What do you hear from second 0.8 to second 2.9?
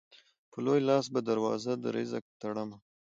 لاس به دروازه د رزق تړمه